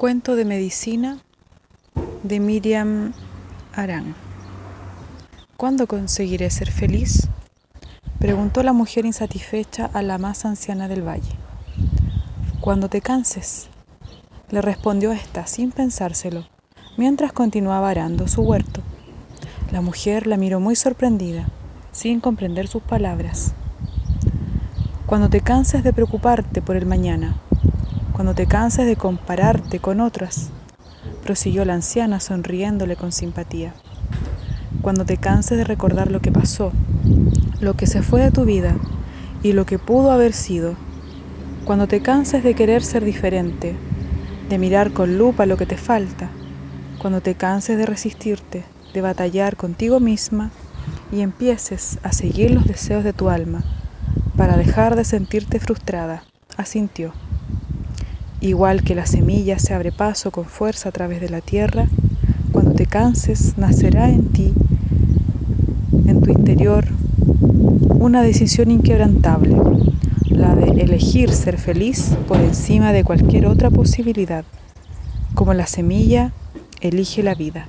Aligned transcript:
Cuento 0.00 0.34
de 0.34 0.46
medicina 0.46 1.18
de 2.22 2.40
Miriam 2.40 3.12
Arán. 3.74 4.14
¿Cuándo 5.58 5.86
conseguiré 5.86 6.48
ser 6.48 6.70
feliz? 6.70 7.28
Preguntó 8.18 8.62
la 8.62 8.72
mujer 8.72 9.04
insatisfecha 9.04 9.90
a 9.92 10.00
la 10.00 10.16
más 10.16 10.46
anciana 10.46 10.88
del 10.88 11.06
valle. 11.06 11.34
Cuando 12.62 12.88
te 12.88 13.02
canses, 13.02 13.68
le 14.50 14.62
respondió 14.62 15.12
ésta 15.12 15.46
sin 15.46 15.70
pensárselo, 15.70 16.46
mientras 16.96 17.34
continuaba 17.34 17.90
arando 17.90 18.26
su 18.26 18.40
huerto. 18.40 18.80
La 19.70 19.82
mujer 19.82 20.26
la 20.26 20.38
miró 20.38 20.60
muy 20.60 20.76
sorprendida, 20.76 21.46
sin 21.92 22.20
comprender 22.20 22.68
sus 22.68 22.82
palabras. 22.82 23.52
Cuando 25.04 25.28
te 25.28 25.42
canses 25.42 25.84
de 25.84 25.92
preocuparte 25.92 26.62
por 26.62 26.76
el 26.76 26.86
mañana, 26.86 27.36
cuando 28.20 28.34
te 28.34 28.46
canses 28.46 28.84
de 28.84 28.96
compararte 28.96 29.80
con 29.80 29.98
otras, 29.98 30.50
prosiguió 31.22 31.64
la 31.64 31.72
anciana 31.72 32.20
sonriéndole 32.20 32.94
con 32.94 33.12
simpatía. 33.12 33.72
Cuando 34.82 35.06
te 35.06 35.16
canses 35.16 35.56
de 35.56 35.64
recordar 35.64 36.10
lo 36.10 36.20
que 36.20 36.30
pasó, 36.30 36.74
lo 37.60 37.72
que 37.72 37.86
se 37.86 38.02
fue 38.02 38.20
de 38.20 38.30
tu 38.30 38.44
vida 38.44 38.76
y 39.42 39.54
lo 39.54 39.64
que 39.64 39.78
pudo 39.78 40.10
haber 40.10 40.34
sido, 40.34 40.76
cuando 41.64 41.86
te 41.86 42.02
canses 42.02 42.44
de 42.44 42.54
querer 42.54 42.82
ser 42.82 43.06
diferente, 43.06 43.78
de 44.50 44.58
mirar 44.58 44.92
con 44.92 45.16
lupa 45.16 45.46
lo 45.46 45.56
que 45.56 45.64
te 45.64 45.78
falta, 45.78 46.30
cuando 46.98 47.22
te 47.22 47.36
canses 47.36 47.78
de 47.78 47.86
resistirte, 47.86 48.66
de 48.92 49.00
batallar 49.00 49.56
contigo 49.56 49.98
misma 49.98 50.52
y 51.10 51.22
empieces 51.22 51.98
a 52.02 52.12
seguir 52.12 52.50
los 52.50 52.66
deseos 52.66 53.02
de 53.02 53.14
tu 53.14 53.30
alma 53.30 53.64
para 54.36 54.58
dejar 54.58 54.94
de 54.94 55.04
sentirte 55.04 55.58
frustrada, 55.58 56.26
asintió. 56.58 57.14
Igual 58.42 58.82
que 58.82 58.94
la 58.94 59.04
semilla 59.04 59.58
se 59.58 59.74
abre 59.74 59.92
paso 59.92 60.30
con 60.30 60.46
fuerza 60.46 60.88
a 60.88 60.92
través 60.92 61.20
de 61.20 61.28
la 61.28 61.42
tierra, 61.42 61.86
cuando 62.52 62.72
te 62.72 62.86
canses 62.86 63.58
nacerá 63.58 64.08
en 64.08 64.32
ti, 64.32 64.54
en 66.06 66.22
tu 66.22 66.30
interior, 66.30 66.86
una 67.98 68.22
decisión 68.22 68.70
inquebrantable, 68.70 69.54
la 70.30 70.54
de 70.54 70.82
elegir 70.82 71.30
ser 71.34 71.58
feliz 71.58 72.16
por 72.26 72.40
encima 72.40 72.94
de 72.94 73.04
cualquier 73.04 73.46
otra 73.46 73.70
posibilidad, 73.70 74.46
como 75.34 75.52
la 75.52 75.66
semilla 75.66 76.32
elige 76.80 77.22
la 77.22 77.34
vida. 77.34 77.68